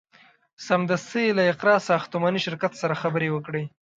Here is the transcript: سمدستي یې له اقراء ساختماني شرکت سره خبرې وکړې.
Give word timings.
سمدستي 0.67 1.21
یې 1.25 1.35
له 1.37 1.43
اقراء 1.51 1.79
ساختماني 1.89 2.39
شرکت 2.45 2.73
سره 2.81 2.99
خبرې 3.01 3.29
وکړې. 3.31 3.63